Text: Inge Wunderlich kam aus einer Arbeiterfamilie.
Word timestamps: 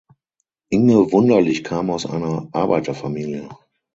Inge 0.71 1.11
Wunderlich 1.11 1.63
kam 1.63 1.91
aus 1.91 2.07
einer 2.07 2.49
Arbeiterfamilie. 2.53 3.49